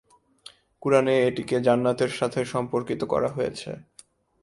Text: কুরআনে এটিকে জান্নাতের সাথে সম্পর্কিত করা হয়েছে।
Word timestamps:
কুরআনে 0.81 1.15
এটিকে 1.27 1.55
জান্নাতের 1.61 2.09
সাথে 2.09 2.39
সম্পর্কিত 2.45 3.01
করা 3.03 3.27
হয়েছে। 3.27 3.69